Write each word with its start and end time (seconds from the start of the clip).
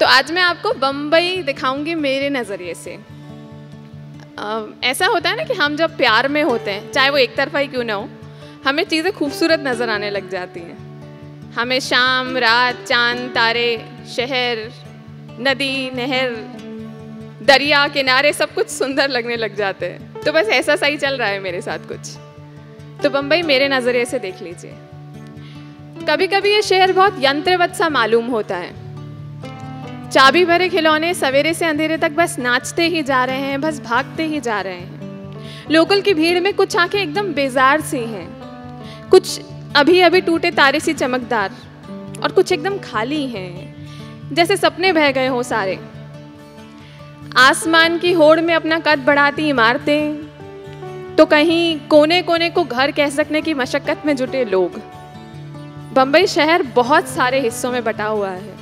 तो 0.00 0.06
आज 0.06 0.30
मैं 0.32 0.42
आपको 0.42 0.72
बम्बई 0.72 1.42
दिखाऊँगी 1.42 1.94
मेरे 1.94 2.28
नज़रिए 2.30 2.74
से। 2.74 2.92
ऐसा 4.88 5.06
होता 5.06 5.30
है 5.30 5.36
ना 5.36 5.44
कि 5.44 5.54
हम 5.54 5.76
जब 5.76 5.96
प्यार 5.96 6.28
में 6.28 6.42
होते 6.42 6.70
हैं, 6.70 6.90
चाहे 6.92 7.10
वो 7.10 7.18
एक 7.18 7.36
तरफा 7.36 7.58
ही 7.58 7.66
क्यों 7.68 7.84
ना 7.84 7.94
हो, 7.94 8.08
हमें 8.66 8.84
चीज़ें 8.84 9.12
खूबसूरत 9.12 9.60
नज़र 9.60 9.90
आने 9.90 10.10
लग 10.10 10.30
जाती 10.30 10.60
हैं। 10.60 11.52
हमें 11.52 11.78
शाम, 11.80 12.36
रात, 12.38 12.84
चाँद, 12.86 13.30
तारे, 13.34 13.68
शहर, 14.16 14.70
नदी, 15.40 15.90
नहर, 15.90 16.34
दरिया, 17.44 17.86
किनारे 17.88 18.32
सब 18.32 18.54
कुछ 18.54 18.68
सुंदर 18.70 19.08
लगने 19.08 19.36
लग 19.36 19.56
जाते 19.56 19.86
हैं। 19.86 20.22
तो 20.22 20.32
बस 20.32 20.48
ऐसा 20.54 20.76
सही 20.76 20.96
चल 20.96 21.16
रहा 21.16 21.28
है 21.28 21.40
मेरे 21.40 21.60
साथ 21.60 21.88
कुछ। 21.88 22.16
तो 23.02 23.10
बम्बई 23.10 23.42
मेरे 23.44 23.68
नज़रिए 23.68 24.04
से 24.04 24.18
देख 24.18 24.42
लीजिए। 24.42 24.74
कभी 26.08 26.26
कभी 26.28 26.54
ये 26.54 26.62
शहर 26.64 26.92
बहुत 26.92 27.16
यंत्रवत 27.20 27.74
सा 27.74 27.88
मालूम 27.90 28.26
होता 28.28 28.56
है। 28.56 28.79
चाबी 30.12 30.44
भरे 30.44 30.68
खिलौने 30.68 31.12
सवेरे 31.14 31.52
से 31.54 31.64
अंधेरे 31.64 31.96
तक 31.96 32.10
बस 32.10 32.38
नाचते 32.38 32.86
ही 32.88 33.02
जा 33.02 33.24
रहे 33.24 33.40
हैं, 33.40 33.60
बस 33.60 33.80
भागते 33.80 34.26
ही 34.26 34.40
जा 34.40 34.60
रहे 34.60 34.74
हैं। 34.74 35.68
लोकल 35.70 36.00
की 36.00 36.14
भीड़ 36.14 36.40
में 36.40 36.52
कुछ 36.54 36.76
आँखें 36.76 36.98
एकदम 36.98 37.32
बेजार 37.32 37.80
सी 37.80 37.98
हैं। 37.98 39.08
कुछ 39.10 39.40
अभी 39.76 40.00
अभी 40.00 40.20
टूटे 40.20 40.50
तारे 40.50 40.80
सी 40.80 40.92
चमकदार 40.92 41.54
और 42.22 42.32
कुछ 42.32 42.52
एकदम 42.52 42.78
खाली 42.80 43.26
हैं, 43.26 44.34
जैसे 44.34 44.56
सपने 44.56 44.92
बह 44.92 45.10
गए 45.10 45.26
हो 45.26 45.42
सारे। 45.42 45.78
आसमान 47.38 47.98
की 47.98 48.12
होड़ 48.12 48.40
में 48.40 48.54
अपना 48.54 48.78
कद 48.78 49.04
बढ़ाती 49.06 49.48
इमारतें 49.48 51.14
तो 51.16 51.26
कहीं 51.26 51.78
कोने 51.88 52.20
कोने 52.22 52.48
को 52.50 52.64
घर 52.64 52.90
कह 52.90 53.10
सकने 53.10 53.40
की 53.40 53.54
मशक्कत 53.54 54.02
में 54.06 54.14
जुटे 54.16 54.44
लोग। 54.44 54.80
बम्बई 55.94 56.26
शहर 56.26 56.62
बहुत 56.74 57.08
सारे 57.08 57.40
हिस्सों 57.40 57.72
में 57.72 57.82
बटा 57.84 58.06
हुआ 58.06 58.30
है। 58.30 58.58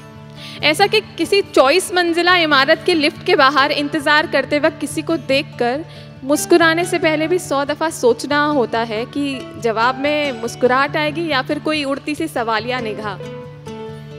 ऐसा 0.62 0.86
कि 0.86 1.00
किसी 1.18 1.44
चौबीस 1.44 1.94
मंजिला 1.94 2.38
इमारत 2.38 2.82
के 2.86 2.94
लिफ्ट 2.94 3.26
के 3.26 3.36
बाहर 3.36 3.72
इंतज़ार 3.72 4.26
करते 4.26 4.58
वक्त 4.58 4.80
किसी 4.80 5.02
को 5.02 5.16
देखकर 5.16 5.84
मुस्कुराने 6.24 6.84
से 6.84 6.98
पहले 6.98 7.28
भी 7.28 7.38
सौ 7.38 7.64
दफ़ा 7.64 7.92
सोचना 7.92 8.52
होता 8.52 8.84
है 8.84 9.06
कि 9.06 9.40
जवाब 9.62 9.98
में 9.98 10.40
मुस्कुराहट 10.40 10.96
आएगी 10.96 11.28
या 11.28 11.42
फिर 11.42 11.58
कोई 11.58 11.84
उड़ती 11.84 12.14
सी 12.14 12.28
सवालिया 12.28 12.80
निगाह। 12.80 13.16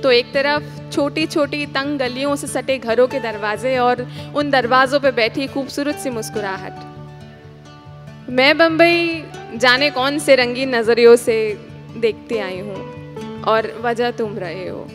तो 0.01 0.11
एक 0.11 0.33
तरफ़ 0.33 0.91
छोटी 0.91 1.25
छोटी 1.25 1.67
तंग 1.67 1.99
गलियों 1.99 2.35
से 2.35 2.47
सटे 2.47 2.77
घरों 2.77 3.07
के 3.07 3.19
दरवाजे 3.19 3.77
और 3.77 4.07
उन 4.35 4.49
दरवाज़ों 4.49 4.99
पर 4.99 5.11
बैठी 5.11 5.47
खूबसूरत 5.47 5.95
सी 5.95 6.09
मुस्कुराहट। 6.09 6.73
मैं 8.31 8.57
बम्बई 8.57 9.23
जाने 9.55 9.89
कौन 9.89 10.19
से 10.19 10.35
रंगीन 10.35 10.75
नज़रियों 10.75 11.17
से 11.17 11.59
देखती 11.97 12.37
आई 12.37 12.59
हूँ 12.59 13.43
और 13.43 13.81
वजह 13.81 14.11
तुम 14.11 14.37
रहे 14.37 14.69
हो। 14.69 14.87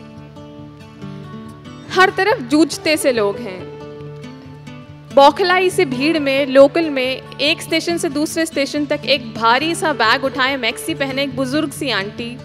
हर 1.95 2.09
तरफ़ 2.09 2.41
जूझते 2.41 2.97
से 2.97 3.11
लोग 3.11 3.37
हैं। 3.37 3.59
बौखलाई 5.15 5.69
से 5.69 5.85
भीड़ 5.85 6.19
में, 6.19 6.45
लोकल 6.45 6.89
में, 6.89 7.21
एक 7.41 7.61
स्टेशन 7.61 7.97
से 7.97 8.09
दूसरे 8.09 8.45
स्टेशन 8.45 8.85
तक 8.85 9.05
एक 9.05 9.33
भारी 9.33 9.75
सा 9.75 9.93
बैग 9.93 10.23
उठाए 10.23 10.57
मैक्सी 10.57 10.93
पहने 10.93 11.23
एक 11.23 11.35
बुज़ुर्ग 11.35 11.71
सी 11.71 11.89
आंटी, 11.89 12.37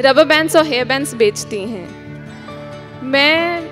रबर 0.00 0.24
बैंड्स 0.24 0.56
और 0.56 0.66
हेयर 0.66 0.84
बैंड्स 0.84 1.14
बेचती 1.14 1.58
हैं। 1.58 3.02
मैं 3.02 3.70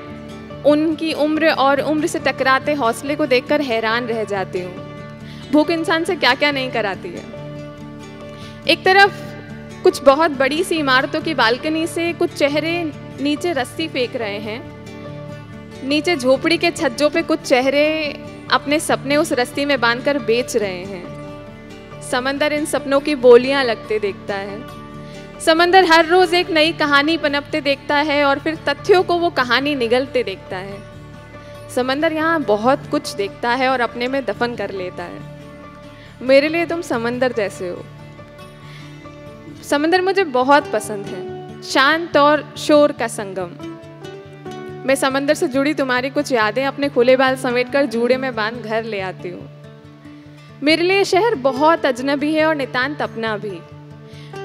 उनकी 0.62 1.12
उम्र 1.12 1.50
और 1.50 1.80
उम्र 1.80 2.06
से 2.06 2.18
टकराते 2.18 2.74
हौसले 2.74 3.16
को 3.16 3.26
देखकर 3.26 3.60
हैरान 3.60 4.06
रह 4.06 4.24
जाती 4.24 4.60
हूँ। 4.60 4.74
भूख 5.52 5.70
इंसान 5.70 6.04
से 6.04 6.16
क्या 6.16 6.34
क्या 6.34 6.52
नहीं 6.52 6.70
कराती 6.70 7.08
है। 7.08 7.24
एक 8.68 8.84
तरफ़ 8.84 9.12
कुछ 9.82 10.02
बहुत 10.02 10.30
बड़ी 10.30 10.64
सी 10.64 10.76
इमारतों 10.76 11.20
की 11.20 11.34
बालकनी 11.34 11.86
से 11.86 12.12
कुछ 12.12 12.32
चेहरे 12.32 12.92
नीचे 13.20 13.52
रस्सी 13.52 13.88
फेंक 13.88 14.16
रहे 14.16 14.38
हैं। 14.38 14.71
नीचे 15.82 16.16
झोपड़ी 16.16 16.58
के 16.58 16.70
छज्जों 16.70 17.10
पे 17.10 17.22
कुछ 17.22 17.40
चेहरे 17.40 18.12
अपने 18.50 18.80
सपने 18.80 19.16
उस 19.16 19.32
रस्ती 19.32 19.64
में 19.64 19.80
बांधकर 19.80 20.18
बेच 20.18 20.56
रहे 20.56 20.84
हैं। 20.84 22.02
समंदर 22.10 22.52
इन 22.52 22.64
सपनों 22.64 23.00
की 23.00 23.14
बोलियाँ 23.14 23.64
लगते 23.64 23.98
देखता 23.98 24.34
है। 24.34 24.60
समंदर 25.40 25.84
हर 25.84 26.06
रोज 26.06 26.34
एक 26.34 26.50
नई 26.50 26.72
कहानी 26.72 27.16
पनपते 27.16 27.60
देखता 27.60 27.96
है 27.96 28.24
और 28.24 28.38
फिर 28.38 28.56
तथ्यों 28.68 29.02
को 29.02 29.18
वो 29.18 29.30
कहानी 29.30 29.74
निगलते 29.74 30.22
देखता 30.22 30.56
है। 30.56 30.82
समंदर 31.74 32.12
यहाँ 32.12 32.42
बहुत 32.42 32.86
कुछ 32.90 33.12
देखता 33.12 33.50
है 33.50 33.68
और 33.68 33.80
अपने 33.80 34.08
में 34.08 34.24
दफन 34.24 34.54
कर 34.54 34.70
लेता 34.70 35.02
है। 35.02 35.20
मेरे 36.22 36.48
लिए 36.48 36.66
तुम 36.66 36.80
समंदर 36.80 37.32
जैसे 37.32 37.68
हो। 37.68 37.84
समंदर 39.62 40.02
मुझे 40.02 40.24
बहुत 40.24 40.72
पसंद 40.72 41.06
है। 41.06 41.62
शांत 41.62 42.16
और 42.16 42.54
शोर 42.58 42.92
का 42.92 43.06
संगम। 43.08 43.71
मैं 44.86 44.94
समंदर 44.94 45.34
से 45.34 45.48
जुड़ी 45.48 45.74
तुम्हारी 45.74 46.10
कुछ 46.10 46.32
यादें 46.32 46.64
अपने 46.64 46.88
खुले 46.88 47.16
बाल 47.16 47.36
समेट 47.36 47.72
कर 47.72 47.86
जूड़े 47.86 48.16
में 48.16 48.34
बाँध 48.34 48.62
घर 48.62 48.84
ले 48.84 49.00
आती 49.00 49.28
हूँ। 49.28 49.48
मेरे 50.62 50.82
लिए 50.82 51.04
शहर 51.04 51.34
बहुत 51.34 51.86
अजनबी 51.86 52.32
है 52.34 52.46
और 52.46 52.54
नितान्त 52.54 53.02
अपना 53.02 53.36
भी। 53.36 53.58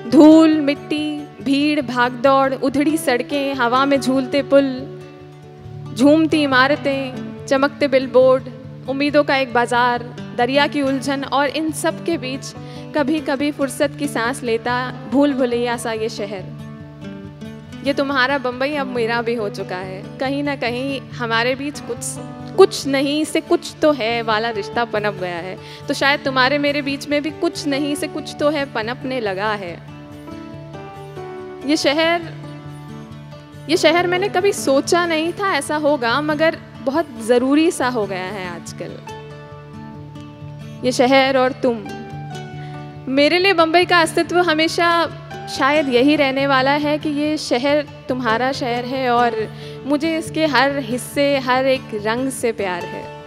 धूल, 0.09 0.59
मिट्टी, 0.61 1.19
भीड़, 1.43 1.81
भागदौड़, 1.81 2.53
उधड़ी 2.53 2.97
सड़कें, 2.97 3.53
हवा 3.53 3.85
में 3.85 3.99
झूलते 4.01 4.41
पुल, 4.43 4.69
झूमती 5.95 6.43
इमारतें, 6.43 7.45
चमकते 7.45 7.87
बिलबोर्ड, 7.87 8.43
उम्मीदों 8.89 9.23
का 9.23 9.37
एक 9.37 9.53
बाज़ार, 9.53 10.03
दरिया 10.37 10.67
की 10.67 10.81
उलझन 10.81 11.23
और 11.23 11.47
इन 11.47 11.71
सब 11.71 12.03
के 12.05 12.17
बीच 12.17 12.53
कभी 12.95 13.19
कभी 13.19 13.51
फुर्सत 13.51 13.95
की 13.99 14.07
सांस 14.07 14.43
लेता 14.43 14.79
भूल 15.11 15.33
भुलैया 15.33 15.77
सा 15.77 15.91
ये 15.91 16.09
शहर। 16.09 16.56
ये 17.83 17.93
तुम्हारा 17.93 18.38
बम्बई 18.38 18.73
अब 18.75 18.88
मेरा 18.88 19.21
भी 19.21 19.33
हो 19.35 19.49
चुका 19.49 19.77
है। 19.77 20.01
कहीं 20.19 20.43
ना 20.43 20.55
कहीं 20.55 20.99
हमारे 21.11 21.55
बीच 21.55 21.79
कुछ 21.79 22.05
कुछ 22.57 22.85
नहीं 22.88 23.23
से 23.25 23.41
कुछ 23.41 23.73
तो 23.81 23.91
है 23.91 24.21
वाला 24.21 24.49
रिश्ता 24.49 24.85
पनप 24.85 25.13
गया 25.13 25.38
है। 25.38 25.57
तो 25.88 25.93
शायद 25.93 26.23
तुम्हारे 26.25 26.57
मेरे 26.57 26.81
बीच 26.81 27.07
में 27.07 27.21
भी 27.23 27.31
कुछ 27.31 27.65
नहीं 27.67 27.93
से 27.95 28.07
कुछ 28.07 28.35
तो 28.39 28.49
है 28.49 28.65
पनपने 28.73 29.19
लगा 29.19 29.51
है। 29.53 29.73
ये 31.65 31.77
शहर 31.77 32.21
ये 33.69 33.77
शहर 33.77 34.07
मैंने 34.07 34.29
कभी 34.29 34.53
सोचा 34.53 35.05
नहीं 35.05 35.31
था 35.33 35.51
ऐसा 35.53 35.75
होगा, 35.75 36.21
मगर 36.21 36.57
बहुत 36.81 37.07
ज़रूरी 37.21 37.69
सा 37.71 37.88
हो 37.89 38.05
गया 38.05 38.25
है 38.25 38.47
आजकल। 38.49 38.91
ये 40.85 40.91
शहर 40.91 41.38
और 41.38 41.51
तुम 41.63 41.83
मेरे 43.09 43.40
लिए 43.40 43.53
बम्बई 43.53 43.85
का 43.85 44.00
अस्तित्व 44.00 44.40
हमेशा 44.40 45.07
शायद 45.57 45.90
यही 45.90 46.16
रहने 46.16 46.47
वाला 46.47 46.72
है 46.72 46.97
कि 46.97 47.09
ये 47.09 47.38
शहर 47.38 47.85
तुम्हारा 48.09 48.51
शहर 48.51 48.85
है 48.85 49.09
और 49.09 49.53
मुझे 49.85 50.18
इसके 50.18 50.45
हर 50.45 50.78
हिस्से, 50.78 51.38
हर 51.38 51.66
एक 51.66 51.81
रंग 51.94 52.29
से 52.29 52.51
प्यार 52.51 52.84
है। 52.85 53.18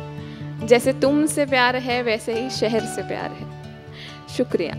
जैसे 0.66 0.92
तुम 0.92 1.26
से 1.26 1.46
प्यार 1.46 1.76
है, 1.76 2.02
वैसे 2.02 2.40
ही 2.40 2.50
शहर 2.50 2.80
से 2.80 3.02
प्यार 3.02 3.30
है। 3.30 3.62
शुक्रिया। 4.36 4.72